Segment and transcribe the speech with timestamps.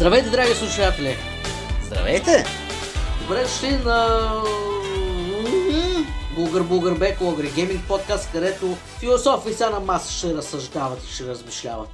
[0.00, 1.16] Здравейте, драги слушатели!
[1.86, 2.44] Здравейте!
[3.22, 4.18] Добре дошли на
[6.34, 11.26] Булгър Булгър Бек Логри Гейминг подкаст, където философи са на маса ще разсъждават и ще
[11.26, 11.88] размишляват.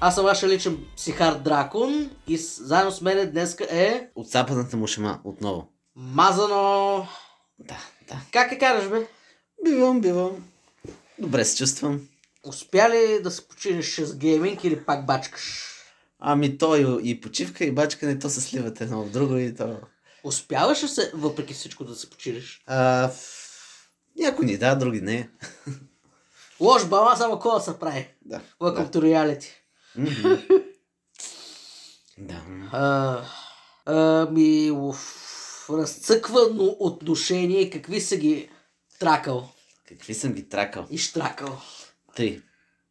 [0.00, 4.86] Аз съм вашия личен психар Дракон и заедно с мен днес е От западната му
[4.86, 5.68] шема, отново.
[5.96, 7.06] Мазано...
[7.58, 8.16] Да, да.
[8.32, 9.06] Как е караш, бе?
[9.64, 10.32] Бивам, бивам.
[11.18, 12.00] Добре се чувствам.
[12.46, 15.69] Успя ли да се починеш с гейминг или пак бачкаш?
[16.20, 19.76] Ами той и почивка и бачкане, то се сливат едно в друго и то...
[20.24, 22.62] Успяваш ли се, въпреки всичко, да се починеш?
[22.66, 23.10] А.
[24.18, 25.30] Някои ни да, други не.
[26.60, 28.08] Лош баланс, ама кола се прави.
[28.24, 28.40] Да.
[28.60, 29.46] Welcome to reality.
[32.18, 32.42] Да.
[32.72, 33.24] А,
[33.86, 34.72] ами,
[35.70, 38.50] разцъквано отношение, какви са ги
[38.98, 39.48] тракал
[39.88, 40.86] Какви съм ги тракал?
[40.90, 41.58] и штракал?
[42.16, 42.42] Тъй.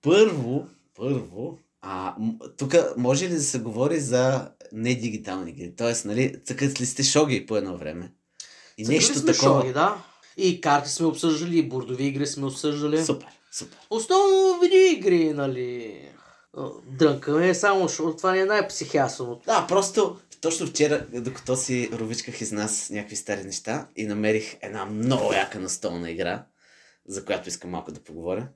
[0.02, 2.16] Първо, първо, а,
[2.58, 5.74] тук може ли да се говори за недигитални игри?
[5.78, 8.14] Тоест, нали, цъкат ли сте шоги по едно време?
[8.78, 9.62] И Цъкали нещо сме такова.
[9.62, 10.04] шоги, да.
[10.38, 13.06] И карти сме обсъждали, и бордови игри сме обсъждали.
[13.06, 13.78] Супер, супер.
[13.90, 16.02] Основно видео игри, нали.
[16.88, 19.42] Дрънкаме, само защото това не е най-психиасното.
[19.46, 24.86] Да, просто точно вчера, докато си ровичках из нас някакви стари неща и намерих една
[24.86, 26.46] много яка настолна игра,
[27.08, 28.48] за която искам малко да поговоря.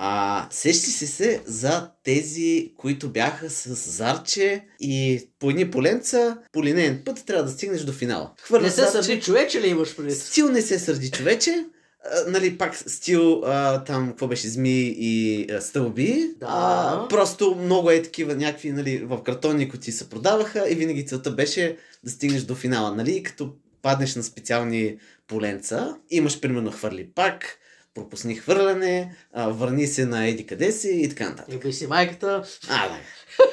[0.00, 6.64] А, сещи си се за тези, които бяха с зарче и по едни поленца, по
[6.64, 8.24] линейен път трябва да стигнеш до финала.
[8.24, 10.14] Не Хвърляш се сърди човече ли имаш преди?
[10.14, 11.66] Стил не се сърди човече.
[12.04, 16.30] А, нали, пак стил а, там, какво беше, змии и а, стълби.
[16.40, 16.46] Да.
[16.48, 21.30] А, просто много е такива някакви, нали, в картонни кутии се продаваха и винаги целта
[21.30, 23.52] беше да стигнеш до финала, нали, като
[23.82, 24.96] паднеш на специални
[25.28, 27.58] поленца, имаш примерно хвърли пак,
[27.94, 31.54] пропусни хвърляне, а, върни се на еди къде си и така нататък.
[31.54, 32.42] Люби си майката.
[32.68, 32.98] А, да.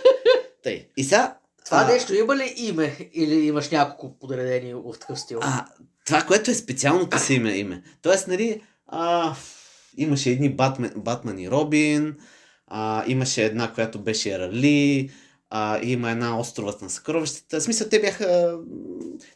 [0.63, 0.87] Тъй.
[0.97, 1.37] И сега...
[1.65, 2.97] Това а, нещо има ли име?
[3.13, 5.39] Или имаш няколко подредени в такъв стил?
[5.41, 5.65] А,
[6.05, 7.83] това, което е специалното си име, име.
[8.01, 9.35] Тоест, нали, а,
[9.97, 12.15] имаше едни Батман, Батман и Робин,
[12.67, 15.09] а, имаше една, която беше Рали,
[15.49, 17.59] а, има една островът на съкровищата.
[17.59, 18.57] В смисъл, те бяха,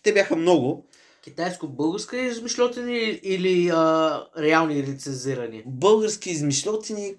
[0.04, 0.89] те бяха много.
[1.30, 5.64] Китайско-българска измишлетини или а, реални лицензирани?
[5.66, 7.16] Български измишлотини,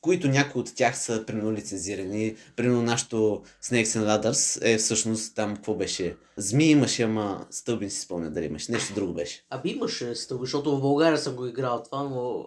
[0.00, 2.36] които някои от тях са примерно лицензирани.
[2.56, 6.16] Примерно нашото Snakes and Ladders е всъщност там какво беше.
[6.36, 8.72] Зми имаше, ама стълби не си спомня дали имаше.
[8.72, 9.44] Нещо друго беше.
[9.50, 12.46] Аби имаше стълби, защото в България съм го играл това, но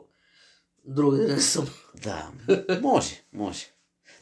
[0.85, 1.67] други не съм.
[2.03, 2.31] Да,
[2.81, 3.65] може, може.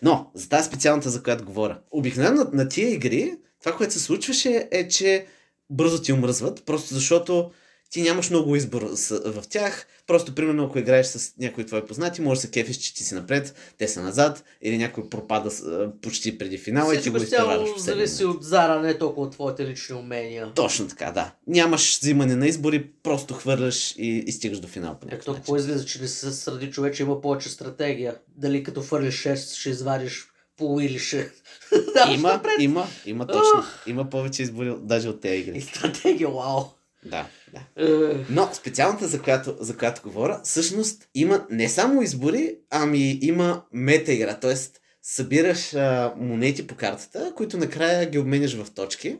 [0.01, 1.79] Но, за тази специалната, за която говоря.
[1.91, 5.25] Обикновено на, на тия игри, това, което се случваше е, че
[5.73, 7.51] бързо ти омръзват, просто защото
[7.93, 8.89] ти нямаш много избор
[9.25, 9.87] в тях.
[10.07, 13.15] Просто, примерно, ако играеш с някои твои познати, може да се кефиш, че ти си
[13.15, 15.49] напред, те са назад, или някой пропада
[16.01, 19.27] почти преди финала и ти го Всичко изпреварваш в последния зависи от Зара, не толкова
[19.27, 20.51] от твоите лични умения.
[20.55, 21.31] Точно така, да.
[21.47, 25.85] Нямаш взимане на избори, просто хвърляш и, и стигаш до финал по Ето какво излиза,
[25.85, 28.15] че се сърди човече, има повече стратегия.
[28.35, 30.32] Дали като фърлиш 6 ще извадиш
[31.93, 33.63] Да, Има, има, има точно.
[33.87, 35.61] Има повече избори даже от тези И игри.
[35.61, 36.63] стратегия, вау.
[37.05, 37.85] Да, да.
[37.85, 43.63] Е, Но специалната, за която, за която говоря, всъщност има не само избори, ами има
[43.73, 44.39] мета игра.
[44.39, 49.17] Тоест, събираш а, монети по картата, които накрая ги обменяш в точки.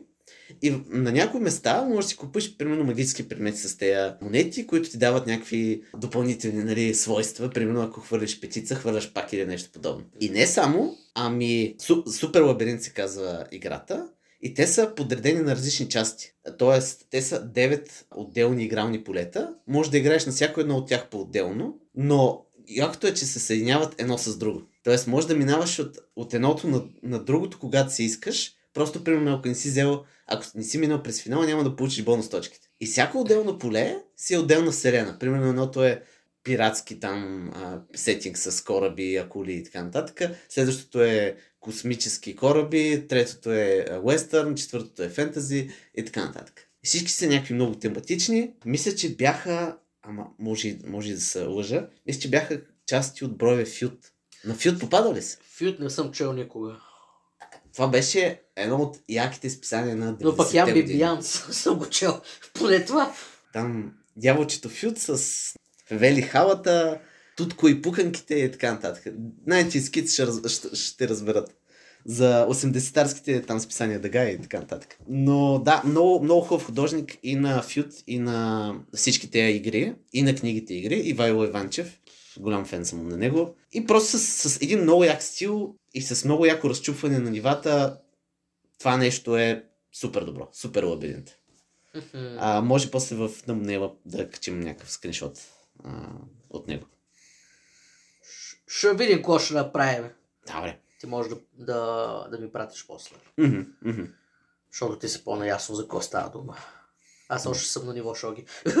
[0.62, 4.90] И на някои места можеш да си купиш, примерно, магически предмети с тези монети, които
[4.90, 7.50] ти дават някакви допълнителни нали, свойства.
[7.50, 10.04] Примерно, ако хвърлиш петица, хвърляш пак или нещо подобно.
[10.20, 14.08] И не само, ами су, Супер лабиринт се казва играта.
[14.42, 16.32] И те са подредени на различни части.
[16.58, 19.54] Тоест, те са 9 отделни игрални полета.
[19.68, 23.94] Може да играеш на всяко едно от тях по-отделно, но якото е, че се съединяват
[23.98, 24.62] едно с друго.
[24.84, 28.53] Тоест, може да минаваш от, от едното на, на другото, когато си искаш.
[28.74, 32.04] Просто, примерно, ако не си взел, ако не си минал през финала, няма да получиш
[32.04, 32.68] бонус точките.
[32.80, 35.18] И всяко отделно поле си е отделна вселена.
[35.18, 36.02] Примерно, едното е
[36.44, 40.30] пиратски там а, сетинг с кораби, акули и така нататък.
[40.48, 46.68] Следващото е космически кораби, третото е а, вестърн, четвъртото е фентази и така нататък.
[46.84, 48.52] И всички са някакви много тематични.
[48.64, 53.64] Мисля, че бяха, ама може, може да се лъжа, мисля, че бяха части от броеве
[53.64, 53.98] Фют.
[54.44, 55.38] На Фют попада ли се?
[55.42, 56.80] Фют не съм чел никога.
[57.74, 60.72] Това беше едно от яките списания на 90-те Но пък години.
[60.82, 62.20] Бибиян съм го чел.
[62.54, 63.12] Поне това.
[63.52, 65.18] Там дяволчето Фют с
[65.90, 67.00] Вели халата,
[67.36, 69.14] Тутко и пуканките и така нататък.
[69.46, 71.54] Най-ти скит ще, раз, ще, ще разберат.
[72.06, 74.98] За 80-тарските там списания Дъга и така нататък.
[75.08, 80.22] Но да, много, много хубав художник и на Фют, и на всички тези игри, и
[80.22, 82.00] на книгите игри, и Вайло Иванчев.
[82.38, 83.54] Голям фен съм на него.
[83.72, 88.00] И просто с, с един много як стил и с много яко разчупване на нивата
[88.78, 91.38] това нещо е супер добро, супер лабиринт.
[92.14, 95.38] А, може после в thumbnail да качим някакъв скриншот
[95.84, 96.08] а,
[96.50, 96.86] от него.
[98.66, 100.10] Ще видим какво ще направим.
[100.54, 100.78] Добре.
[101.00, 103.16] Ти можеш да, да, да ми пратиш после.
[104.72, 106.56] Защото ти си по-наясно за какво става дума.
[107.28, 108.46] Аз още съм на ниво шоги.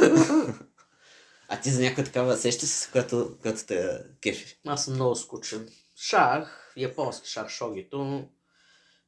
[1.48, 4.58] А ти за някаква такава сеща си, която, която те кефи.
[4.66, 5.68] Аз съм много скучен.
[5.96, 8.24] Шах, японски шах шогито.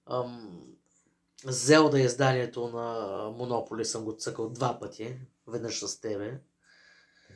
[0.07, 0.61] Ам,
[1.45, 2.95] Зелда изданието на
[3.31, 5.15] Монополи съм го цъкал два пъти.
[5.47, 6.39] Веднъж с тебе.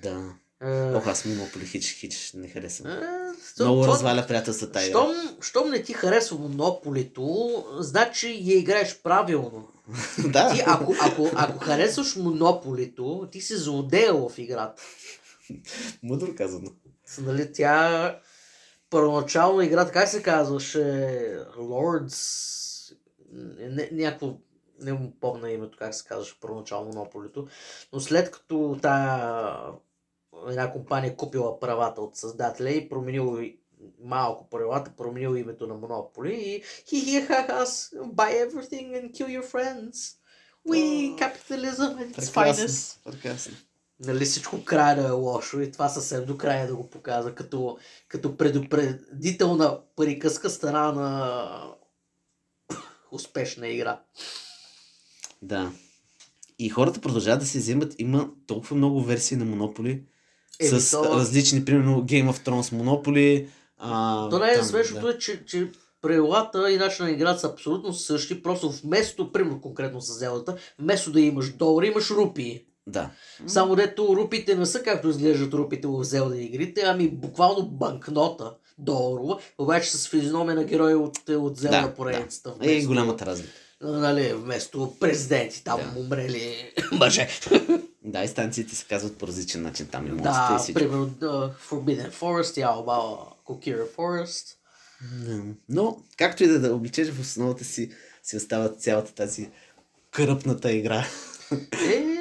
[0.03, 0.35] Да.
[0.63, 2.93] Е, Ох, аз Монополи хич, хич не харесвам.
[2.93, 3.01] е,
[3.57, 4.89] то- Много това- разваля приятелствата тая.
[4.89, 7.25] Щом, щом не ти харесва Монополито,
[7.73, 9.69] значи я играеш правилно.
[10.25, 10.53] да.
[10.53, 14.83] Ти, ако, ако, ако харесваш Монополито, ти си злодеял в играта.
[16.03, 16.71] Мъдро казано.
[17.19, 18.21] Нали, тя
[18.91, 20.79] първоначално играта, как се казваше?
[21.59, 22.97] Lords...
[23.33, 24.35] Не, някакво...
[24.81, 27.47] Не му помня името, как се казваше първоначално Монополито.
[27.93, 29.57] Но след като тая
[30.49, 33.45] една компания купила правата от създателя и променила
[34.01, 39.41] малко правилата, променил името на Монополи и хи хи ха хас, buy everything and kill
[39.41, 40.17] your friends.
[40.69, 43.01] We О, capitalism at its finest.
[43.05, 43.57] Прекрасно.
[44.05, 47.79] Нали всичко края да е лошо и това съвсем до края да го показва като,
[48.09, 51.75] като предупредителна приказка страна на
[53.13, 54.01] успешна игра.
[55.43, 55.73] Да.
[56.59, 57.95] И хората продължават да се вземат.
[57.99, 60.03] Има толкова много версии на Монополи.
[60.61, 63.49] Еми, с то- различни, примерно Game of Thrones Monopoly.
[63.79, 65.13] А, То най там, смешното да.
[65.13, 65.71] е, че, че
[66.03, 71.13] правилата и начин на играта са абсолютно същи, просто вместо, примерно конкретно с зелата, вместо
[71.13, 72.65] да имаш долари, имаш рупии.
[72.91, 73.11] Да.
[73.47, 79.39] Само дето рупите не са както изглеждат рупите в Зелда игрите, ами буквално банкнота доларова,
[79.59, 82.55] обаче с физиономия на герои от, от Зелда Да, поредицата.
[82.63, 83.51] Е, и голямата разлика.
[83.81, 86.01] нали, вместо президенти, там Да.
[86.01, 87.29] умрели мъже.
[88.05, 89.87] Да, и станциите се казват по различен начин.
[89.87, 90.79] Там и монстрите и да, всичко.
[90.79, 94.47] примерно да, Forbidden Forest, Ялбала, Kokira Forest.
[95.27, 95.43] Да.
[95.69, 97.91] Но, както и да, да обличеш в основата си,
[98.23, 99.51] си остава цялата тази
[100.11, 101.07] кръпната игра.
[101.93, 102.20] Е,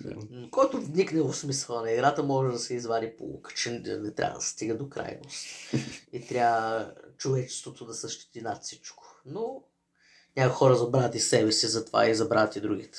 [0.00, 0.14] Да.
[0.50, 4.38] който вникне в смисъла на играта, може да се извади полука, че не, не трябва
[4.38, 5.46] да стига до крайност.
[6.12, 9.04] И трябва човечеството да същити над всичко.
[9.26, 9.62] Но
[10.36, 12.98] някои хора забравят и себе си, затова и забравят и другите.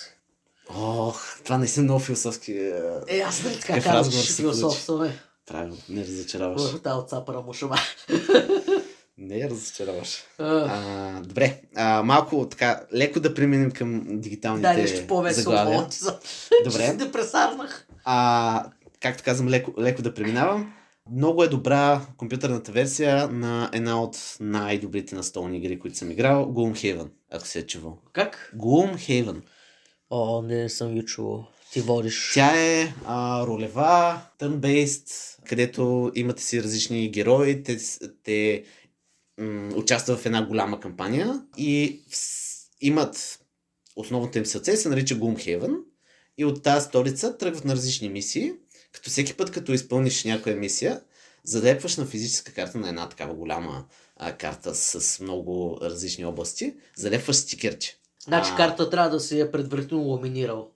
[0.75, 2.51] Ох, това не са много философски.
[2.51, 5.19] е, Е, аз нали така Такъв казвам, че философстваме.
[5.45, 6.61] Правилно, не разочароваш.
[6.61, 7.75] В тази отцапана мушама.
[9.29, 10.23] Не я разочароваш.
[10.37, 15.53] А, добре, а, малко така, леко да преминем към дигиталните Дай нещо по-весело.
[16.65, 16.93] Добре.
[16.93, 17.87] Депресарнах.
[18.03, 18.65] А,
[18.99, 20.73] както казвам, леко, леко да преминавам.
[21.11, 27.09] Много е добра компютърната версия на една от най-добрите настолни игри, които съм играл, Gloomhaven,
[27.31, 27.97] ако се е чувал.
[28.13, 28.53] Как?
[28.57, 29.41] Gloomhaven.
[30.09, 31.47] О, не съм ви чувал.
[31.71, 32.31] Ти водиш.
[32.33, 37.77] Тя е а, ролева, turn-based, където имате си различни герои, те,
[38.23, 38.63] те
[39.39, 43.39] м- участват в една голяма кампания и вс- имат
[43.95, 45.75] основната им селце се нарича Gloomhaven
[46.37, 48.53] и от тази столица тръгват на различни мисии,
[48.91, 51.01] като всеки път, като изпълниш някоя мисия,
[51.43, 57.35] залепваш на физическа карта на една такава голяма а, карта с много различни области, залепваш
[57.35, 57.97] стикерче.
[58.23, 58.57] Значи А.
[58.57, 60.71] карта трябва да си я предварително ламинирал.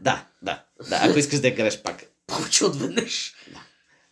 [0.00, 2.04] Да, да, да, ако искаш да я играеш пак.
[2.26, 3.34] Повече от веднъж.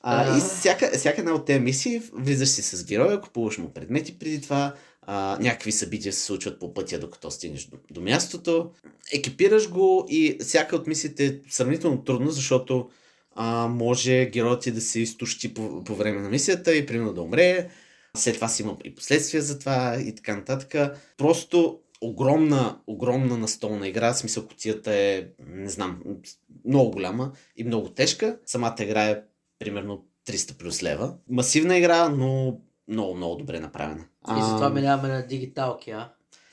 [0.02, 4.18] А, и всяка, всяка една от тези мисии влизаш си с героя, купуваш му предмети
[4.18, 8.70] преди това, а, някакви събития се случват по пътя, докато стигнеш до, до мястото.
[9.12, 12.88] Екипираш го и всяка от мисиите е сравнително трудно, защото
[13.34, 17.22] а, може героят ти да се изтощи по, по време на мисията и примерно да
[17.22, 17.68] умре.
[18.16, 20.98] След това си има и последствия за това и така нататък.
[21.16, 24.12] Просто огромна, огромна настолна игра.
[24.12, 26.00] В смисъл котията е, не знам,
[26.64, 28.38] много голяма и много тежка.
[28.46, 29.22] Самата игра е
[29.64, 31.14] примерно 300 плюс лева.
[31.30, 34.04] Масивна игра, но много, много добре направена.
[34.38, 36.12] И затова минаваме на дигиталки, а?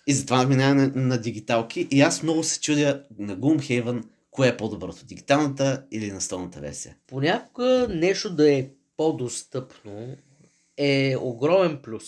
[0.09, 1.87] и затова минаваме на, на дигиталки.
[1.91, 6.95] И аз много се чудя на Gloomhaven, кое е по-доброто, дигиталната или настолната версия.
[7.07, 10.15] Понякога нещо да е по-достъпно
[10.77, 12.03] е огромен плюс.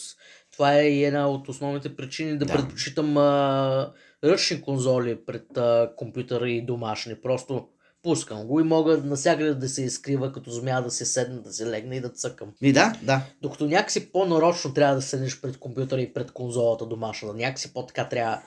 [0.52, 2.54] Това е и една от основните причини да, Да.
[2.54, 3.94] предпочитам а,
[4.24, 7.16] ръчни конзоли пред а, компютъра и домашни.
[7.22, 7.68] Просто
[8.04, 11.66] пускам го и мога насякъде да се изкрива като змия, да се седна, да се
[11.66, 12.54] легна и да цъкам.
[12.62, 13.22] Ми да, да.
[13.42, 17.38] Докато някакси по-нарочно трябва да седнеш пред компютъра и пред конзолата домашната.
[17.38, 18.42] Някакси по-така трябва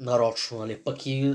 [0.00, 0.76] нарочно, нали?
[0.76, 1.34] Пък и,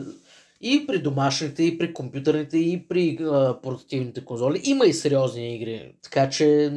[0.62, 4.62] и при домашните, и при компютърните, и при а, портативните конзоли.
[4.64, 5.96] Има и сериозни игри.
[6.02, 6.72] Така че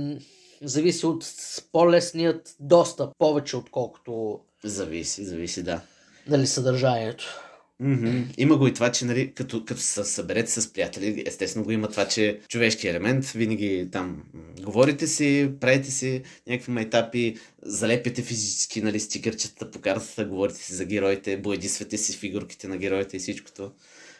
[0.62, 1.24] зависи от
[1.72, 4.40] по-лесният достъп, повече отколкото...
[4.64, 5.80] Зависи, зависи, да.
[6.28, 7.45] нали, съдържанието.
[7.82, 8.24] Mm-hmm.
[8.38, 11.88] Има го и това, че нали, като, като се съберете с приятели, естествено го има
[11.88, 14.22] това, че човешки елемент, винаги там
[14.62, 20.84] говорите си, правите си някакви майтапи, залепяте физически нали, стикърчета по картата, говорите си за
[20.84, 23.72] героите, боядисвате си фигурките на героите и всичкото.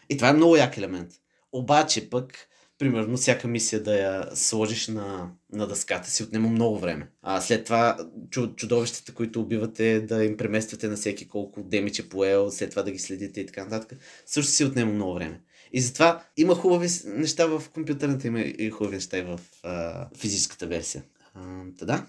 [0.09, 1.11] И това е много як елемент.
[1.53, 2.49] Обаче пък
[2.79, 7.09] примерно всяка мисия да я сложиш на, на дъската си отнема много време.
[7.23, 7.97] А след това
[8.57, 12.91] чудовищата, които убивате, да им премествате на всеки колко демиче е поел, след това да
[12.91, 15.41] ги следите и така нататък, също си отнема много време.
[15.73, 20.67] И затова има хубави неща в компютърната, има и хубави неща и в а, физическата
[20.67, 21.03] версия.
[21.35, 22.07] А, да.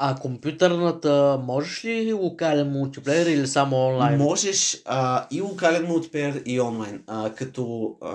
[0.00, 4.18] А компютърната можеш ли локален мултиплеер или само онлайн?
[4.18, 7.02] Можеш а, и локален мултиплеер и онлайн.
[7.06, 8.14] А, като а,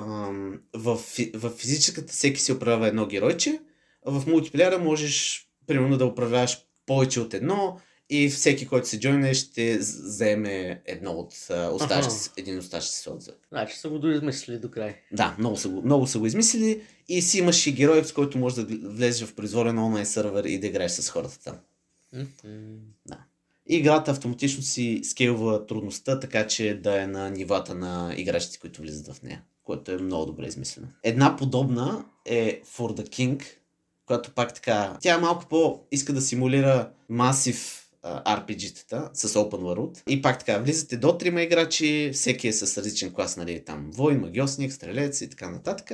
[0.73, 0.99] в,
[1.33, 3.59] в физическата всеки си управлява едно геройче,
[4.05, 9.33] а в мултиплеера можеш примерно да управляваш повече от едно и всеки, който се джойне,
[9.33, 11.33] ще вземе едно от
[11.71, 13.39] оставащи, един оставащи се отзад.
[13.51, 14.95] Значи са го доизмислили до край.
[15.11, 18.37] Да, много са, го, много са го измислили и си имаш и герой, с който
[18.37, 21.55] можеш да влезеш в произволен онлайн сервер и да играеш с хората там.
[22.15, 22.77] Mm-hmm.
[23.05, 23.17] Да.
[23.67, 29.15] Играта автоматично си скейлва трудността, така че да е на нивата на играчите, които влизат
[29.15, 30.87] в нея, което е много добре измислено.
[31.03, 33.43] Една подобна е For the King,
[34.05, 40.03] която пак така, тя е малко по иска да симулира масив RPG-тата с Open World.
[40.07, 44.19] И пак така, влизате до трима играчи, всеки е с различен клас, нали, там, войн,
[44.19, 45.91] магиосник, стрелец и така нататък.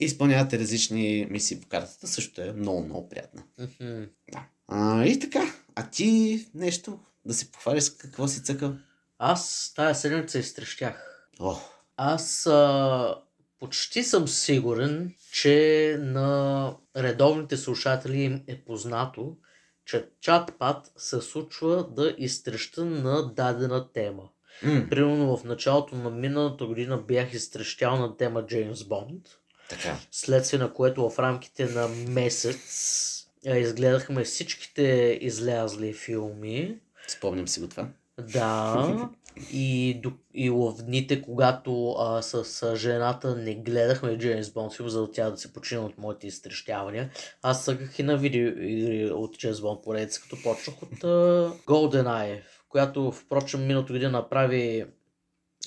[0.00, 3.42] И изпълнявате различни мисии по картата, също е много, много приятна.
[3.60, 4.08] Mm-hmm.
[4.32, 4.46] Да.
[4.70, 8.74] А, и така, а ти нещо да си похвалиш какво си цъкал?
[9.18, 11.26] Аз тая седмица изтрещях.
[11.40, 11.56] О.
[11.96, 13.14] Аз а,
[13.60, 19.36] почти съм сигурен, че на редовните слушатели им е познато,
[19.84, 24.28] че чатпад се случва да изтреща на дадена тема.
[24.64, 24.88] Mm.
[24.88, 29.22] Примерно в началото на миналата година бях изтрещял на тема Джеймс Бонд.
[29.68, 29.96] Така.
[30.10, 36.78] Следствие на което в рамките на месец изгледахме всичките излязли филми.
[37.08, 37.88] Спомням си го това.
[38.32, 39.10] Да.
[39.52, 40.00] И,
[40.34, 45.12] и в дните, когато а, с, с жената не гледахме Джеймс Бонд филм, за да
[45.12, 47.10] тя да се почина от моите изтрещявания,
[47.42, 52.40] аз съгах и на видео игри от Джеймс Бонд поредица, като почнах от а, GoldenEye,
[52.68, 54.86] която впрочем миналото година направи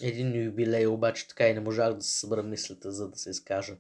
[0.02, 3.74] един юбилей, обаче така и не можах да се събера мислята, за да се изкажа.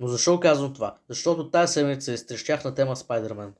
[0.00, 0.96] Но защо казвам това?
[1.08, 3.52] Защото тази седмица изтрещях на тема Спайдермен.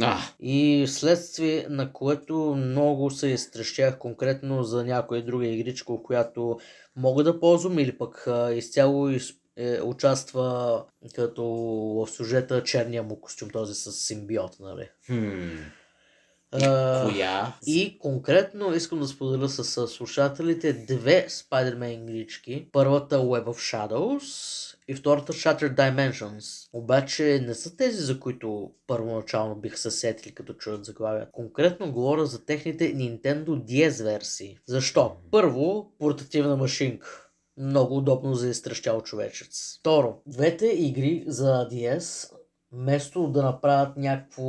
[0.00, 0.18] А.
[0.40, 6.58] И следствие на което много се изтрещях конкретно за някоя друга игричка, която
[6.96, 10.84] мога да ползвам или пък а, изцяло из, е, участва
[11.14, 14.88] като в сюжета черния му костюм, този с симбиот, нали?
[15.10, 15.58] Hmm.
[16.52, 17.52] А, коя?
[17.66, 22.68] И конкретно искам да споделя с слушателите две Spider-Man игрички.
[22.72, 26.68] Първата Web of Shadows и втората Shattered Dimensions.
[26.72, 31.28] Обаче не са тези, за които първоначално бих се сетили като чуят заглавия.
[31.32, 34.58] Конкретно говоря за техните Nintendo DS версии.
[34.66, 35.16] Защо?
[35.30, 37.28] Първо, портативна машинка.
[37.56, 39.76] Много удобно за изтрещял човечец.
[39.80, 42.32] Второ, двете игри за DS
[42.72, 44.44] вместо да направят някакво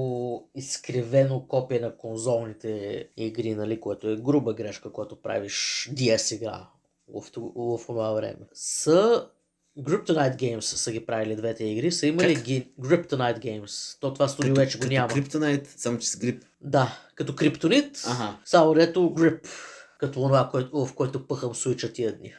[0.56, 6.68] изкривено копие на конзолните игри, нали, което е груба грешка, която правиш DS игра
[7.08, 7.22] в,
[7.56, 9.28] в, това време, са
[9.80, 12.72] Kryptonite Games са ги правили двете игри, са имали ги...
[12.82, 14.00] Kryptonite Games.
[14.00, 15.10] То това студио вече го няма.
[15.10, 16.44] Kryptonite, само че с грип.
[16.62, 18.38] Да, като криптонит, ага.
[18.46, 19.48] само дето грип,
[20.00, 22.34] като това, което, в който пъхам суича тия дни.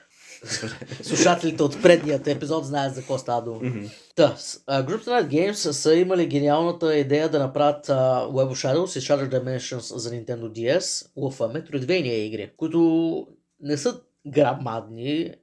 [1.02, 3.60] Слушателите от предният епизод знаят за какво става дума.
[3.60, 3.90] Mm-hmm.
[4.16, 9.02] Да, uh, Kryptonite Games са имали гениалната идея да направят uh, Web of Shadows и
[9.02, 13.26] Shattered Dimensions за Nintendo DS в Metroidvania игри, които
[13.60, 15.34] не са грамадни,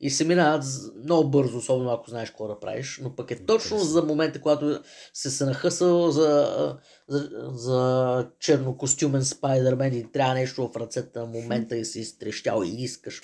[0.00, 0.64] и се минават
[1.04, 4.80] много бързо, особено ако знаеш какво да правиш, но пък е точно за момента, когато
[5.12, 6.76] се се нахъсал за,
[7.08, 12.82] за, за чернокостюмен спайдермен и трябва нещо в ръцете на момента и си изтрещял и
[12.82, 13.22] искаш.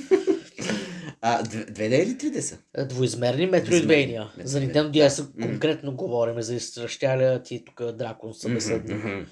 [1.26, 2.58] А, 2D или 3D са?
[2.84, 4.26] Двоизмерни Metroidvania.
[4.44, 9.04] За Nintendo DS конкретно говорим за изтрещаля ти тук дракон събеседник.
[9.04, 9.26] Mm-hmm.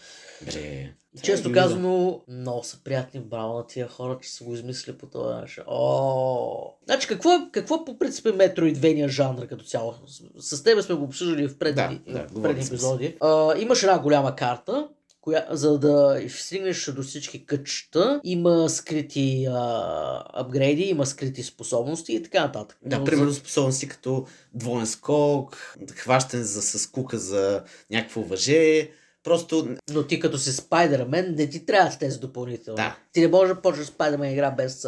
[0.46, 0.92] Бре.
[1.16, 5.06] И често казано, много са приятни, браво на тия хора, че са го измислили по
[5.06, 5.62] това начин.
[5.66, 9.94] О, значи какво, какво по принцип е Metroidvania жанра като цяло?
[10.38, 13.16] С, с тебе сме го обсъждали в предни, да, да, в предни епизоди.
[13.20, 14.88] А, имаш една голяма карта,
[15.22, 22.22] коя, за да стигнеш до всички кътчета, има скрити а, апгрейди, има скрити способности и
[22.22, 22.78] така нататък.
[22.84, 23.36] Да, Но примерно за...
[23.36, 28.88] способности като двоен скок, хващане за, с кука за някакво въже,
[29.24, 32.76] Просто Но ти като си Спайдермен, не ти трябва тези допълнителни.
[32.76, 32.96] Да.
[33.12, 34.86] Ти не можеш да почнеш Спайдермен игра без,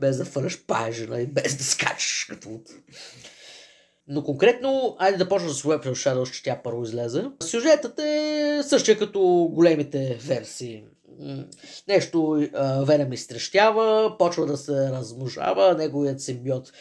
[0.00, 2.26] без да фърш пайжена и без да скачаш.
[2.30, 2.60] Като...
[4.12, 7.24] Но конкретно, айде да почна с Web of Shadows, че тя първо излезе.
[7.42, 10.84] Сюжетът е същия като големите версии.
[11.88, 16.72] Нещо а, Венем изтрещява, почва да се размножава, неговият симбиот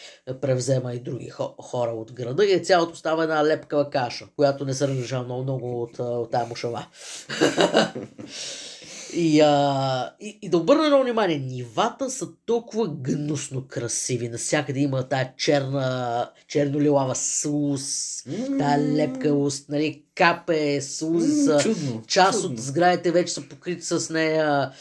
[0.41, 4.73] превзема и други хо- хора от града и цялото става една лепкава каша, която не
[4.73, 6.85] се разрешава много, много от, от тази мушава.
[9.13, 14.29] И, а, и, и да обърна едно внимание, нивата са толкова гнусно красиви.
[14.29, 18.23] Насякъде има тая черна, черно-лилава сус,
[18.57, 21.59] тая лепкавост, нали, капе, сузи са.
[21.59, 22.03] Чудно.
[22.07, 22.53] Част чудно.
[22.53, 24.71] от сградите вече са покрити с нея.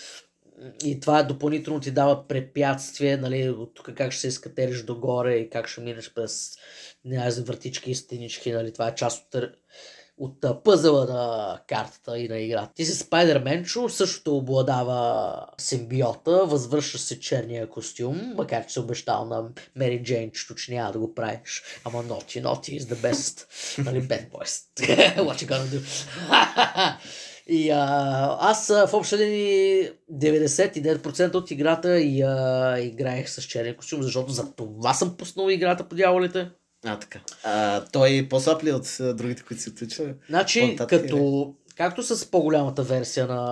[0.85, 5.51] И това допълнително ти дава препятствие, нали, от тук как ще се изкатериш догоре и
[5.51, 6.51] как ще минеш през
[7.05, 9.45] знам, вратички и стенички, нали, това е част от,
[10.21, 12.71] от пъзела на картата и на играта.
[12.75, 19.49] Ти си Спайдерменчо, същото обладава симбиота, възвръща се черния костюм, макар че се обещал на
[19.77, 21.63] Мери Джейн, че няма да го правиш.
[21.85, 23.47] Ама naughty, naughty is the best.
[23.85, 24.65] нали, bad boys.
[25.27, 25.81] What you gonna do?
[27.51, 34.03] И а, аз в общи линии 99% от играта и, а, играех с черен костюм,
[34.03, 36.51] защото за това съм пуснал играта по дяволите.
[36.85, 37.21] А, така.
[37.45, 40.15] А, той по-слаб ли от а, другите, които си отключва?
[40.29, 43.43] Значи, като, както с по-голямата версия на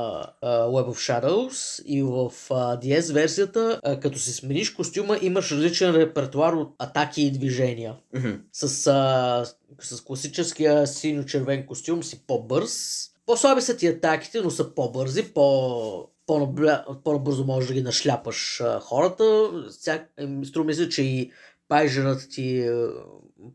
[0.43, 5.53] а, Web of Shadows и в а, DS версията, а, като си смениш костюма, имаш
[5.53, 7.95] различен репертуар от атаки и движения.
[8.15, 8.31] Мгм.
[8.53, 9.45] С, а,
[9.81, 13.03] с класическия синьо-червен костюм си по-бърз.
[13.27, 18.81] По-слаби са ти атаките, но са по-бързи, по- по-набля- по-бързо можеш да ги нашляпаш а,
[18.81, 19.51] хората.
[19.71, 20.13] Всяк...
[20.17, 21.31] ем, Струва ми се, че и
[21.69, 22.89] пайжерът ти а,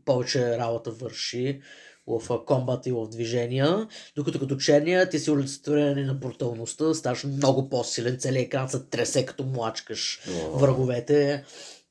[0.04, 1.60] повече работа върши
[2.06, 7.24] в а, комбат и в движения, докато като черния ти си олицетворение на бруталността, ставаш
[7.24, 10.58] много по-силен, целият екран се тресе като млачкаш О.
[10.58, 11.44] враговете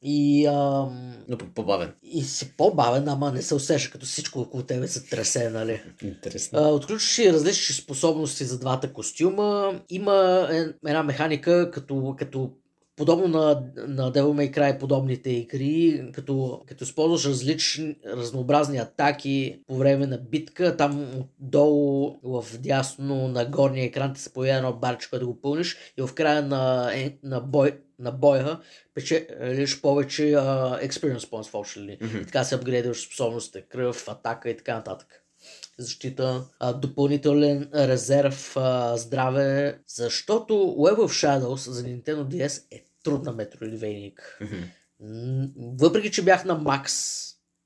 [0.03, 1.93] и ам, Но по- по-бавен.
[2.03, 5.81] и си по-бавен, ама не се усеща, като всичко около тебе се тресе, нали?
[6.03, 6.59] Интересно.
[6.59, 9.79] А, Отключваш и различни способности за двата костюма.
[9.89, 12.51] Има е- една механика, като, като
[13.01, 19.75] подобно на, на Devil May Cry подобните игри, като, като използваш различни, разнообразни атаки по
[19.75, 21.07] време на битка, там
[21.39, 26.01] долу в дясно на горния екран ти се появява едно барче, което го пълниш и
[26.01, 28.59] в края на, е- на, бой, на боя
[28.93, 31.97] печелиш повече uh, experience points в общи линии.
[32.21, 35.23] И така се апгрейдваш способностите, кръв, атака и така нататък.
[35.77, 43.31] Защита, а, допълнителен резерв, а, здраве, защото Web of Shadows за Nintendo DS е трудна
[43.31, 44.37] метроидвейник.
[44.41, 44.55] Мгм.
[45.01, 45.47] М,
[45.79, 46.93] Въпреки, че бях на макс,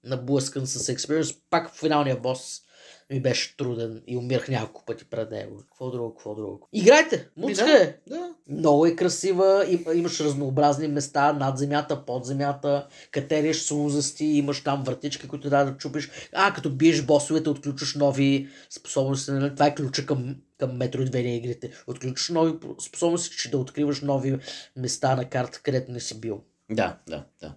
[0.03, 2.61] наблъскан с Experience, пак в финалния бос
[3.09, 5.57] ми беше труден и умирах няколко пъти пред него.
[5.57, 6.67] Какво друго, какво друго.
[6.73, 7.29] Играйте!
[7.37, 7.83] Музика да.
[7.83, 7.97] е!
[8.09, 8.33] Да.
[8.49, 14.83] Много е красива, им, имаш разнообразни места над земята, под земята, катериш слузасти, имаш там
[14.83, 16.09] вратички, които трябва да чупиш.
[16.33, 19.31] А, като биеш босовете, отключваш нови способности.
[19.31, 19.53] Нали?
[19.53, 21.71] Това е ключа към, към Metroidvania игрите.
[21.87, 24.39] Отключваш нови способности, че да откриваш нови
[24.75, 26.43] места на карта, където не си бил.
[26.71, 27.55] Да, да, да.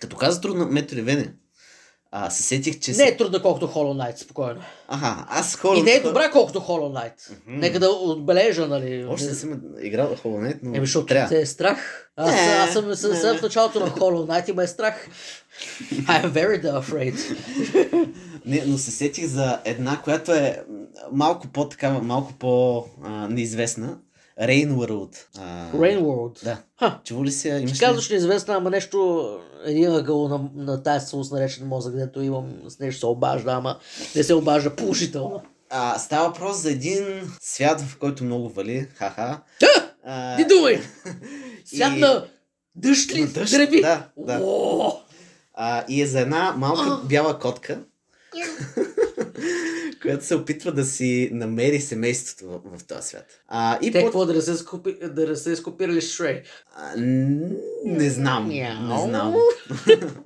[0.00, 1.34] Като каза трудно Метроидвения,
[2.16, 2.92] а, се сетих, че...
[2.92, 4.60] Не е трудна колкото Hollow Knight, спокойно.
[4.88, 5.78] Аха, аз хора...
[5.78, 7.30] И не е добра колкото Hollow Knight.
[7.46, 7.58] Мгм.
[7.58, 9.04] Нека да отбележа, нали.
[9.08, 11.28] Още не съм играл Hollow Knight, но Еми, защото трябва.
[11.28, 12.10] те е страх.
[12.16, 15.08] Аз, Не, аз съм, съм, съм в началото на Hollow Knight и ме е страх.
[15.92, 17.36] I'm very afraid.
[18.46, 20.62] Не, но се сетих за една, която е
[21.12, 23.98] малко по-такава, малко по-неизвестна.
[24.40, 25.16] Rain World.
[25.38, 26.44] А, Rain World.
[26.44, 26.58] Да.
[26.78, 27.48] Ха, Чува ли се?
[27.48, 27.78] Имаш ти ли?
[27.78, 29.28] казваш неизвестна, ама нещо,
[29.64, 33.78] един ъгъл на, на тази сулс наречен мозък, където имам с нещо се обажда, ама
[34.16, 35.42] не се обажда положително.
[35.70, 37.04] А, става въпрос за един
[37.40, 38.88] свят, в който много вали.
[38.94, 39.40] Ха-ха.
[40.04, 40.80] А, Не думай!
[41.64, 42.26] Свят и- на
[42.76, 43.20] дъжд ли?
[43.20, 43.80] На дъжд, Дреби?
[43.80, 44.40] да, да.
[44.42, 44.92] О!
[45.54, 47.80] А, и е за една малка бяла котка,
[50.04, 53.26] която се опитва да си намери семейството в, в този свят.
[53.48, 54.64] А, и Те по- какво да се,
[55.08, 56.42] да се скопирали Шрей?
[56.74, 56.92] А,
[57.84, 58.48] не знам.
[58.48, 59.34] Не знам.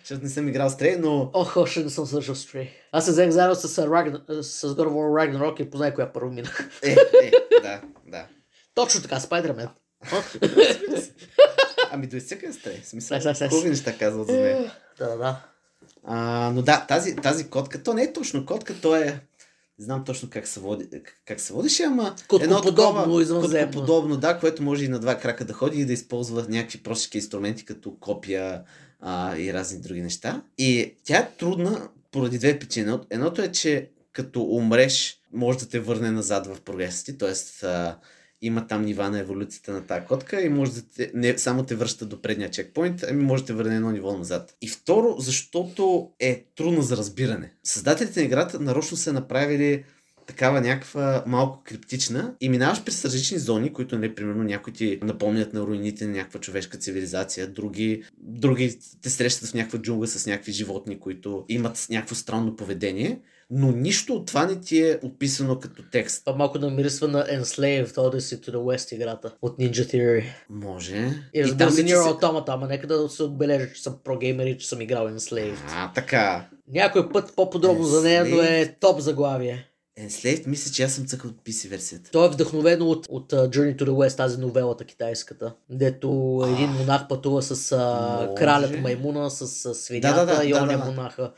[0.00, 2.68] Защото не съм играл с Трей, но Ох, още не съм свършил с Stray.
[2.92, 4.40] Аз се взех заедно с, Ragn...
[4.40, 6.70] с God of War Ragnarok и познай коя първо минах.
[6.82, 7.30] е, е,
[7.62, 8.26] да, да.
[8.74, 9.68] Точно така, Спайдермен.
[11.90, 12.80] Ами до изцъка е с Трей.
[12.82, 14.72] В Смисъл, хубави неща казват за нея.
[14.98, 15.40] Да, да, да.
[16.06, 16.16] А,
[16.54, 19.20] но да, тази, тази котка, то не е точно котка, то е
[19.78, 20.88] не знам точно как се, води,
[21.24, 23.72] как се водеше, ама Коткоподобно, извънземно.
[23.72, 27.18] подобно, да, което може и на два крака да ходи и да използва някакви простички
[27.18, 28.62] инструменти, като копия
[29.00, 30.42] а, и разни други неща.
[30.58, 32.82] И тя е трудна поради две причини.
[32.82, 37.34] Едно- Едното е, че като умреш, може да те върне назад в прогресите, т.е.
[38.42, 41.74] има там нива на еволюцията на тази котка и може да те, не само те
[41.74, 44.54] връща до предния чекпоинт, ами може да те върне едно ниво назад.
[44.62, 47.52] И второ, защото е трудно за разбиране.
[47.64, 49.84] Създателите на играта нарочно са направили
[50.26, 55.52] такава някаква малко криптична и минаваш през различни зони, които, нали, примерно, някои ти напомнят
[55.52, 60.52] на руините на някаква човешка цивилизация, други, други те срещат в някаква джунгла с някакви
[60.52, 65.82] животни, които имат някакво странно поведение, но нищо от това не ти е описано като
[65.92, 66.24] текст.
[66.24, 70.24] Това малко да мирисва на Enslaved Odyssey to the West играта от Ninja Theory.
[70.50, 71.10] Може.
[71.34, 74.68] И разбира се Nier Automata, ама нека да се отбележа, че съм прогеймер и че
[74.68, 75.56] съм играл Enslaved.
[75.68, 76.48] А, така.
[76.68, 79.68] Някой път по-подробно за нея, но е топ заглавие.
[80.00, 82.10] Enslaved, мисля, че аз съм цъкал от PC версията.
[82.10, 86.08] То е вдъхновено от, от Journey to the West, тази новелата китайската, дето
[86.54, 88.34] един монах пътува с може.
[88.34, 90.84] кралят маймуна, с, с свинята Да, да, да, и да, оня да.
[90.84, 91.32] монаха,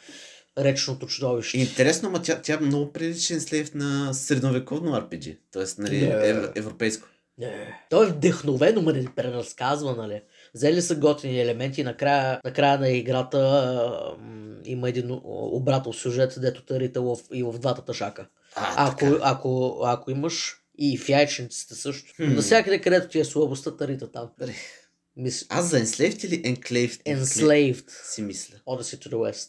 [0.59, 1.59] речното чудовище.
[1.59, 5.37] Интересно, ма тя, тя много прилича Enslaved на средновековно RPG.
[5.53, 6.29] Тоест, нали, Не.
[6.29, 7.09] ев, европейско.
[7.39, 7.81] Не.
[7.91, 10.23] То е вдъхновено, ма не преразказва, нали?
[10.55, 15.21] Взели са готини елементи, накрая, накрая на играта а, м, има един о-
[15.53, 18.27] обратно сюжет, дето тарита в, и в двата тъшака.
[18.57, 19.19] А, Ако, така.
[19.23, 22.13] ако, ако имаш и в яйчниците също.
[22.17, 22.35] Хм.
[22.35, 24.29] Навсякъде, където ти е слабостта, тарита там.
[24.39, 24.55] Добре.
[25.17, 25.47] Мис...
[25.49, 27.17] Аз за Enslaved или Enclaved?
[27.17, 27.91] Enslaved.
[28.11, 28.55] Си мисля.
[28.67, 29.49] Odyssey to the West.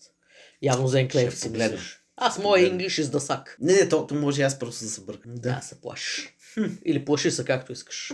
[0.62, 1.99] Явно за Enclave Ще си мислиш.
[2.17, 2.71] Аз моя.
[2.71, 3.55] English is the suck.
[3.59, 5.35] Не, не, то, то може аз просто да се бъркам.
[5.35, 6.33] Да, се плашиш.
[6.85, 8.12] Или плаши се както искаш.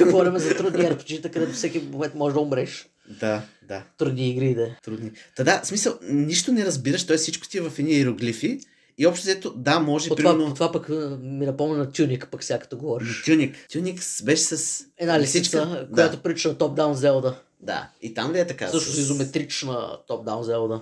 [0.00, 2.88] Говорим за трудни RPG-та, където всеки момент може да умреш.
[3.20, 3.84] Да, да.
[3.98, 4.76] Трудни игри да.
[4.82, 5.10] Трудни.
[5.36, 7.16] Та да, смисъл, нищо не разбираш, т.е.
[7.16, 8.60] всичко ти е в едни иероглифи
[8.98, 10.48] и общо взето, да, може, това, примерно...
[10.48, 10.88] по това пък
[11.20, 13.22] ми напомня на Тюник, пък сега като говориш.
[13.24, 13.56] Тюник.
[13.72, 14.84] Тюник беше с...
[14.98, 15.88] Една лисица, лисичка.
[15.94, 17.34] която Да, прилича на топ-даун Зелда.
[17.60, 17.88] да.
[18.02, 18.68] И там ли е така?
[18.68, 20.80] Също с изометрична топ-даун Зелда.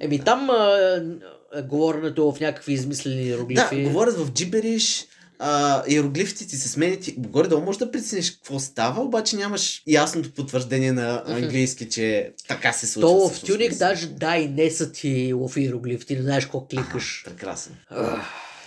[0.00, 1.00] Еми там а,
[1.68, 3.84] говоренето е в някакви измислени Да, иероглифи.
[3.84, 5.06] говорят в джибериш,
[5.38, 10.32] а, иероглифите ти се сменят и горе-долу можеш да прецениш какво става, обаче нямаш ясното
[10.32, 13.08] потвърждение на английски, че така се случва.
[13.08, 13.40] То в.
[13.40, 17.22] Тюник даже да и не са ти в иероглиф, ти не знаеш какво кликаш.
[17.24, 17.74] Прекрасно.
[17.90, 18.20] Ах.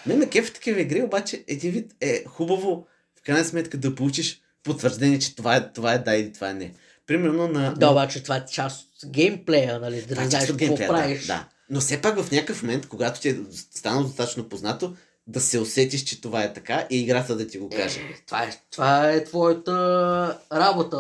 [0.06, 2.88] Не ме кеф такива игри, обаче един вид е хубаво
[3.19, 6.53] в крайна сметка да получиш потвърждение, че това е, това е да или това е
[6.53, 6.73] не.
[7.08, 7.73] Примерно на...
[7.73, 10.01] Да, обаче това е част от геймплея, нали?
[10.01, 11.21] Да не е знаеш какво правиш.
[11.21, 11.47] Да, да.
[11.69, 14.95] Но все пак в някакъв момент, когато ти е станало достатъчно познато,
[15.28, 18.00] да се усетиш, че това е така и играта да ти го каже.
[18.00, 20.98] Е, това, е, това е твоята работа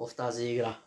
[0.00, 0.78] в тази игра.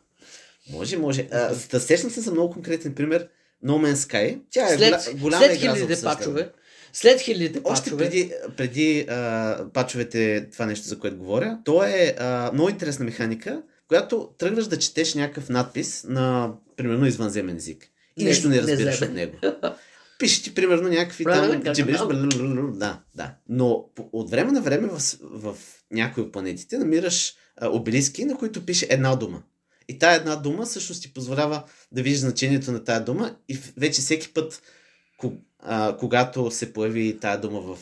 [0.70, 1.28] Може, може.
[1.32, 3.28] А, да сещам се за много конкретен пример,
[3.66, 4.40] No Man's Sky.
[4.52, 6.52] Тя е След, голя, голяма след игра хилядите пачове,
[6.94, 12.16] след хилядите Още пачове, преди, преди а, пачовете, това нещо, за което говоря, то е
[12.20, 17.88] а, много интересна механика, която тръгваш да четеш някакъв надпис на, примерно, извънземен език.
[18.18, 19.10] И Не- нищо не разбираш неземен.
[19.10, 19.58] от него.
[20.22, 21.98] Пише ти, примерно, някакви там джибриш,
[22.74, 23.34] да, да.
[23.50, 25.58] Но от време на време в, в
[25.92, 29.44] някои от планетите намираш а, обелиски, на които пише една дума.
[29.88, 34.02] И тая една дума всъщност ти позволява да видиш значението на тая дума и вече
[34.02, 34.62] всеки път,
[36.00, 37.78] когато се появи тая дума в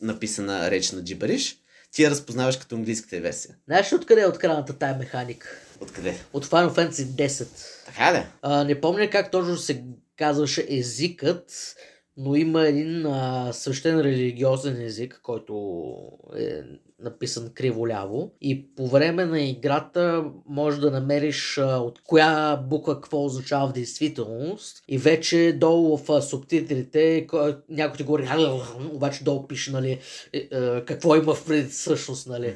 [0.00, 1.56] написана реч на джибариш,
[1.92, 3.54] ти я разпознаваш като английската версия.
[3.66, 5.48] знаеш ли откъде е открадната тая механика?
[5.80, 6.20] Откъде?
[6.32, 7.46] От Final Fantasy 10.
[7.86, 8.26] Така ли?
[8.42, 9.84] А, не помня как точно се
[10.20, 11.74] казваше езикът,
[12.16, 15.94] но има един а, свещен религиозен език, който
[16.36, 16.62] е
[17.02, 18.30] написан криво-ляво.
[18.40, 24.82] И по време на играта може да намериш от коя буква какво означава в действителност.
[24.88, 28.28] И вече долу в субтитрите кой- някой ти говори,
[28.92, 29.98] обаче долу пише нали,
[30.32, 32.26] е, е, какво има в пред всъщност.
[32.26, 32.54] Нали.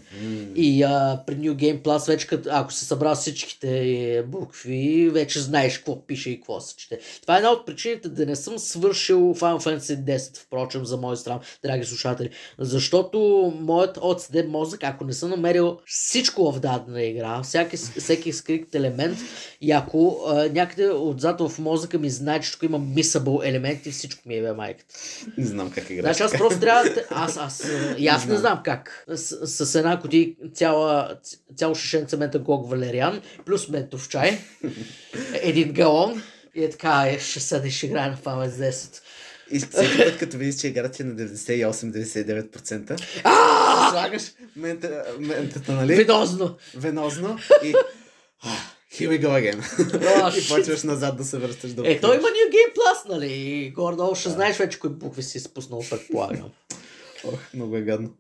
[0.55, 5.79] И а, при New Game Plus, вече ако си събрал всичките е, букви, вече знаеш
[5.79, 6.99] какво пише и какво се чете.
[7.23, 11.17] Това е една от причините да не съм свършил Final Fantasy 10, впрочем, за мой
[11.17, 12.31] стран, драги слушатели.
[12.59, 13.19] Защото
[13.61, 13.99] моят
[14.35, 19.19] OCD мозък, ако не съм намерил всичко в дадена игра, всяки, всеки скрит елемент,
[19.61, 24.29] и ако а, някъде отзад в мозъка ми знае, че тук има missable елементи, всичко
[24.29, 24.95] ми е бе майката.
[25.39, 26.17] Не знам как играеш.
[26.17, 27.05] Значи аз просто трябва да...
[27.11, 28.41] Аз, аз, и аз не знам.
[28.41, 29.07] знам как.
[29.15, 31.17] С, с една кутия цяла,
[31.57, 34.39] цяло шишенце метагог валериан, плюс ментов чай,
[35.43, 36.23] един галон
[36.55, 39.01] и е така, е, ще седи, ще играе на Final 10.
[39.55, 43.91] И всеки път, като видиш, че играта е на 98-99%, А!
[43.91, 44.23] слагаш
[44.57, 45.95] мента, ментата, нали?
[45.95, 46.57] Видозно!
[46.77, 47.75] Венозно и...
[48.95, 49.59] Here we go again.
[50.39, 53.73] И почваш назад да се връщаш до Е, той има New Game Plus, нали?
[53.75, 56.51] Гордо ще знаеш вече кои букви си спуснал, предполагам.
[57.25, 58.11] Ох, много е гадно.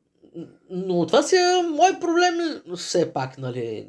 [0.70, 3.86] Но това си е мой проблем все пак, нали.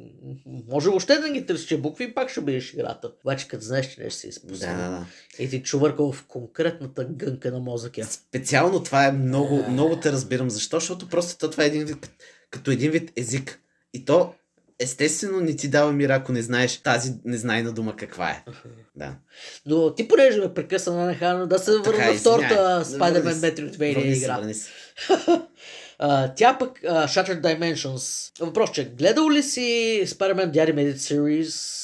[0.69, 3.11] Може въобще да ги търсиш букви и пак ще бидеш играта.
[3.23, 4.75] Обаче като знаеш, че нещо си изпуснал.
[4.75, 5.05] Да, да, да.
[5.39, 8.05] И ти чувъркал в конкретната гънка на мозъка.
[8.05, 10.49] Специално това е много, много те разбирам.
[10.49, 10.79] Защо?
[10.79, 12.09] Защото просто то това е един вид,
[12.49, 13.59] като един вид език.
[13.93, 14.33] И то
[14.79, 18.43] естествено не ти дава мира, ако не знаеш тази незнайна дума каква е.
[18.95, 19.15] Да.
[19.65, 22.83] Но ти понеже ме прекъсна на Нехана да се Така, върна на втората.
[22.85, 23.55] Spider-Man се.
[23.55, 24.53] Metroidvania се, игра.
[25.99, 28.31] А, тя пък uh, Shattered Dimensions.
[28.39, 29.61] Въпрос, че гледал ли си
[30.05, 31.75] Spider-Man The Animated Series?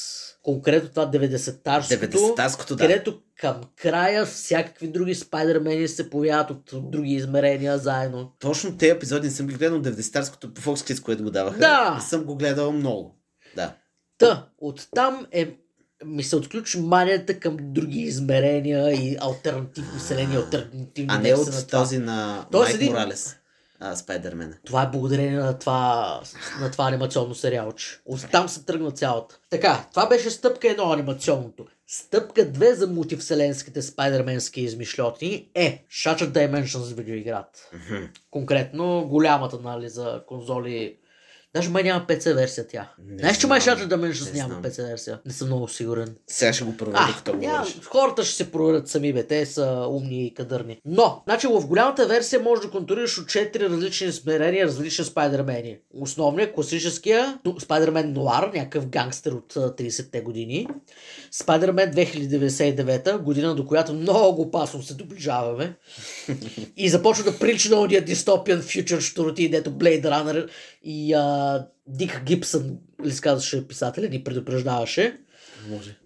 [0.44, 2.78] Конкретно това 90-тарското, 90-тарското, да.
[2.78, 8.32] където към края всякакви други Спайдермени се появяват от други измерения заедно.
[8.40, 11.60] Точно тези епизоди не съм ги гледал 90-тарското по Fox Kids, което го даваха.
[11.60, 11.96] Да.
[11.96, 13.20] Не съм го гледал много.
[13.56, 13.76] Да.
[14.18, 15.58] Та, оттам е
[16.06, 21.68] ми се отключи манията към други измерения и альтернативни вселени, альтернативни А не от на
[21.68, 23.36] този на Тоест Майк един- Моралес.
[23.84, 24.58] А, Спайдермена.
[24.66, 26.22] Това е благодарение на това,
[26.62, 28.02] на това анимационно сериалче.
[28.06, 29.40] Оттам се тръгна цялата.
[29.50, 31.66] Така, това беше стъпка едно анимационното.
[31.88, 37.60] Стъпка 2 за мултивселенските спайдерменски измишлетини е Shattered Dimensions видеоиграта.
[38.32, 40.98] Конкретно голямата, нали, за конзоли.
[41.56, 42.92] Даже май няма PC версия тя.
[43.08, 43.78] Не Знаеш, че май знам.
[43.78, 44.62] Shattered Dimensions Не няма.
[44.62, 45.20] PC версия?
[45.26, 46.16] Не съм много сигурен.
[46.28, 49.28] Сега ще го проверя, А, докато няма, хората ще се проверят сами, бе.
[49.28, 50.82] Те са умни и кадърни.
[50.86, 55.78] Но, значи в голямата версия можеш да контролираш от 4 различни измерения, различни спайдермени.
[56.00, 60.68] Основният, класическия, Спайдермен Нуар, някакъв гангстер от а, 30-те години.
[61.32, 65.76] Спайдермен 2099, година до която много опасно се доближаваме.
[66.78, 70.48] и започва да прилича на ония дистопиан фьючер штороти, дето Blade Runner
[70.84, 75.18] и а, Дик Гибсън, ли се казваше писателя, ни предупреждаваше.
[75.70, 75.98] Може.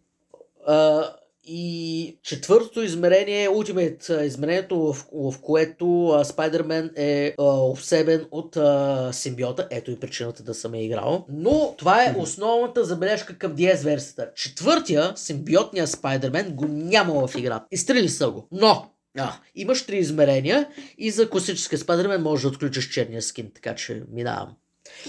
[0.68, 1.10] А,
[1.48, 8.58] и четвъртото измерение е Ultimate измерението, в, в което а, Спайдермен е а, обсебен от
[8.58, 9.68] а, симбиота.
[9.72, 11.26] Ето и причината да съм я играл.
[11.30, 14.34] Но това е основната забележка към DS версията.
[14.36, 17.66] Четвъртия, симбиотния Спайдермен, го няма в играта.
[17.72, 18.48] Изстрели са го.
[18.52, 20.68] Но а, имаш три измерения
[20.98, 24.56] и за класическия Спайдермен можеш да отключиш черния скин, така че минавам.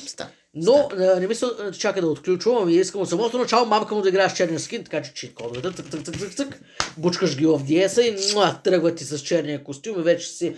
[0.07, 0.31] Ста.
[0.55, 4.03] Но а, не мисля, а, чака да отключвам, ами искам от самото начало мамка му
[4.03, 6.61] да играеш черния скин, така че чит кодовете, тък, тък, тък, тък, тък,
[6.97, 10.57] бучкаш ги в DS-а и муа, тръгва ти с черния костюм и вече си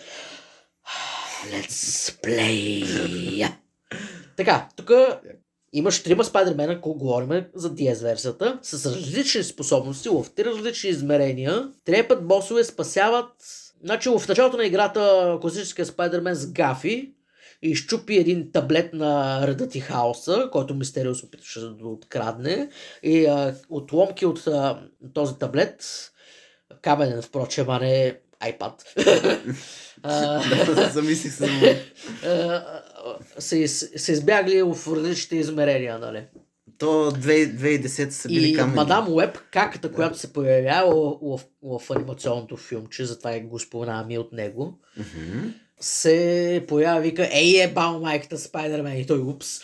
[1.53, 3.53] Let's play!
[4.37, 4.91] така, тук
[5.73, 11.69] имаш трима спайдермена, ако говорим за DS версията, с различни способности, в три различни измерения.
[11.85, 13.33] Трепът босове спасяват
[13.85, 17.13] Значи в началото на играта класическия Спайдермен с гафи
[17.63, 22.69] и щупи един таблет на Редът и Хаоса, който Мистерио се опитваше да открадне.
[23.03, 24.83] И а, отломки от а,
[25.15, 25.85] този таблет,
[26.83, 28.73] каменен впрочем, а не iPad,
[30.93, 31.49] Замислих се
[33.39, 36.25] са, из- са избягали в различните измерения, нали?
[36.79, 38.77] То 2010 са били И камени.
[38.77, 44.19] мадам Уеб, каката, която се появява в, в, в анимационното филмче, затова го споменавам и
[44.19, 45.49] от него, Мгм.
[45.81, 49.61] Се появи вика, ей е бал майката Спайдермен и той упс.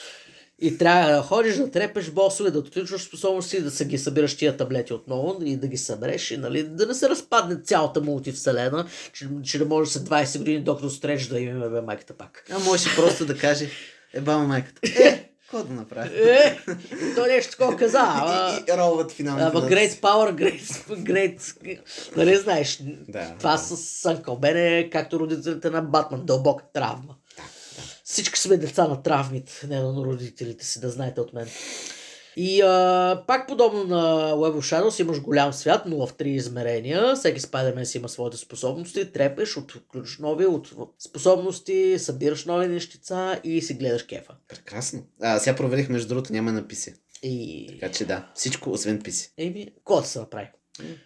[0.61, 4.57] И трябва да ходиш да трепеш босове, да отключваш способности, да се ги събираш тия
[4.57, 9.29] таблети отново и да ги събереш и нали, да не се разпадне цялата мултивселена, че,
[9.45, 12.45] че да може след 20 години доктор Стреч да имаме бе майката пак.
[12.51, 13.69] А може просто да каже,
[14.15, 14.81] е баба майката.
[15.05, 15.24] Е,
[15.55, 16.31] какво да направи?
[16.31, 16.59] Е,
[17.15, 18.61] то нещо такова каза, ама...
[18.69, 21.79] И, и ролват финалните Ама great power, great, great...
[22.17, 23.59] Нали знаеш, Да, това да.
[23.59, 27.15] с Uncle Ben е както родителите на Батман, дълбока травма.
[28.05, 31.49] Всички сме деца на травмите, не на родителите си, да знаете от мен.
[32.37, 37.15] И а, пак подобно на Web of Shadows имаш голям свят, но в три измерения.
[37.15, 39.13] Всеки Spider-Man си има своите способности.
[39.13, 44.35] Трепеш, отключиш нови от способности, събираш нови нещица и си гледаш кефа.
[44.49, 45.03] Прекрасно.
[45.23, 46.95] А, сега проверих, между другото, няма написи.
[47.23, 47.67] И...
[47.69, 49.33] Така че да, всичко освен писи.
[49.39, 50.49] Еми, да се направи?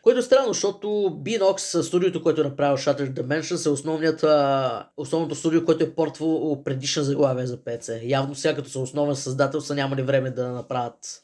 [0.03, 0.87] Което е странно, защото
[1.23, 4.25] Binox, студиото, което е направил Shattered Dimensions, е основният,
[4.97, 8.01] основното студио, което е портвало предишна заглавия за PC.
[8.05, 11.23] Явно сега като са основен създател са нямали време да направят.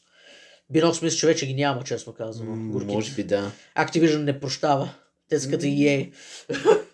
[0.72, 2.56] Binox мисля, че вече ги няма, честно казано.
[2.56, 2.94] М, Горките.
[2.94, 3.50] Може би да.
[3.76, 4.94] Activision не прощава.
[5.28, 6.12] Те са като EA.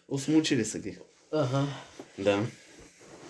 [0.09, 0.99] Осмучили са ги.
[1.33, 1.67] Ага.
[2.19, 2.43] Да.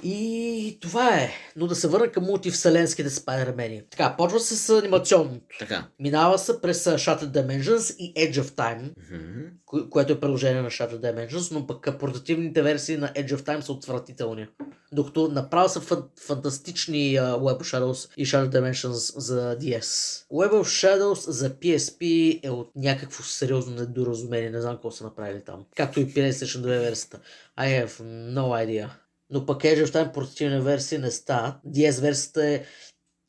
[0.03, 1.31] И това е.
[1.57, 3.83] Но да се върна към мултивселенските спайдермени.
[3.91, 5.41] Така, почва се с анимационното.
[5.59, 5.87] Така.
[5.99, 8.81] Минава се през Shattered Dimensions и Edge of Time.
[9.13, 9.41] Мгм.
[9.67, 13.61] кое- което е приложение на Shattered Dimensions, но пък портативните версии на Edge of Time
[13.61, 14.47] са отвратителни.
[14.93, 19.85] Докато направо са фан- фантастични а, Web of Shadows и Shattered Dimensions за DS.
[20.31, 22.01] Web of Shadows за PSP
[22.43, 25.65] е от някакво сериозно недоразумение, не знам какво са направили там.
[25.77, 27.21] Както и PlayStation 2 версията.
[27.59, 28.89] I have no idea.
[29.31, 31.57] Но пък Age of Time портативна версия не става.
[31.67, 32.65] DS версията е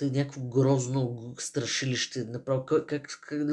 [0.01, 2.23] някакво грозно страшилище.
[2.23, 3.47] Направо, как, как, как,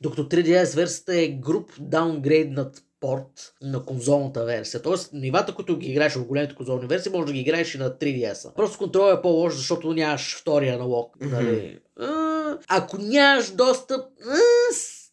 [0.00, 4.82] докато 3DS версията е груп даунгрейднат порт на конзолната версия.
[4.82, 7.90] Тоест, нивата, които ги играеш в големите конзолни версии, може да ги играеш и на
[7.90, 8.54] 3DS.
[8.54, 11.16] Просто контролът е по-лош, защото нямаш втория аналог.
[11.20, 11.78] Нали?
[12.00, 14.04] А, Ако нямаш достъп,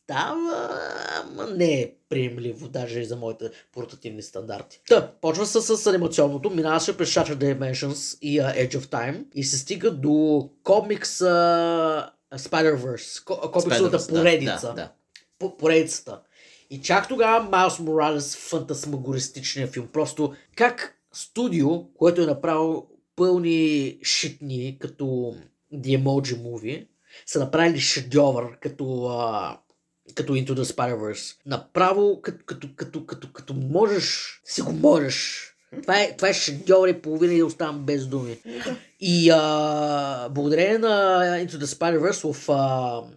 [0.04, 0.70] става,
[1.24, 4.82] ама не е приемливо, даже и за моите портативни стандарти.
[4.88, 9.44] Та, почва се с анимационното, минаваше през Shattered Dimensions и uh, Edge of Time и
[9.44, 14.68] се стига до комикс uh, Spider-Verse, ко- комиксовата Spider-Verse, поредица.
[14.68, 14.92] Да, да,
[15.40, 16.20] По- поредицата.
[16.70, 19.88] И чак тогава Майлз Моралес фантасмагористичния филм.
[19.88, 25.36] Просто как студио, което е направило пълни шитни, като
[25.74, 26.88] The Emoji Movie,
[27.26, 29.58] са направили шедьовър, като, а,
[30.16, 31.36] като Into the Spider-Verse.
[31.46, 35.50] Направо, като, като, като, като, като можеш, си го можеш.
[35.82, 38.38] Това е, това е шедьовър и половина и оставам без думи.
[39.00, 42.58] И а, благодарение на Into the Spider-Verse в, а,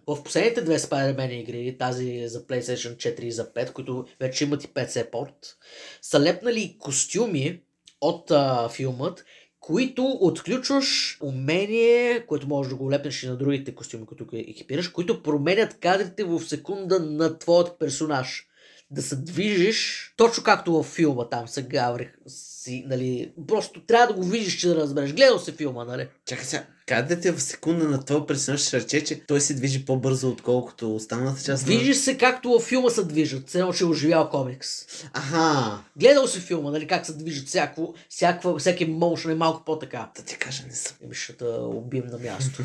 [0.07, 4.63] в последните две Spider-Man игри, тази за PlayStation 4 и за 5, които вече имат
[4.63, 5.57] и PC порт,
[6.01, 7.61] са лепнали костюми
[8.01, 9.25] от а, филмът,
[9.67, 15.23] които отключваш умение, което можеш да го лепнеш и на другите костюми, които екипираш, които
[15.23, 18.47] променят кадрите в секунда на твоят персонаж.
[18.91, 24.13] Да се движиш точно както във филма, там се гаврих си, нали, просто трябва да
[24.13, 25.13] го видиш, че да разбереш.
[25.13, 26.07] Гледал се филма, нали?
[26.25, 30.29] Чакай сега, кадрите в секунда на този персонаж ще рече, че той се движи по-бързо,
[30.29, 31.63] отколкото останалата част.
[31.63, 34.67] на- Движиш се както във филма се движат, все едно, че е оживял комикс.
[35.13, 40.09] Аха, Гледал си филма, нали, как се движат всяко, всяква, всеки моушен е малко по-така.
[40.15, 40.95] да ти кажа, не съм.
[41.03, 42.63] Еми ще те убием на място.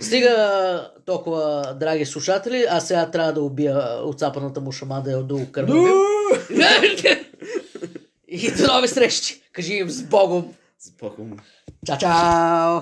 [0.00, 0.36] Стига
[1.06, 5.92] толкова, драги слушатели, а сега трябва да убия отцапаната му шама да я доукървавим.
[8.28, 9.42] И до нови срещи!
[9.52, 10.54] Кажи им с Богом!
[10.78, 11.36] С Богом.
[11.86, 12.80] Чао, чао!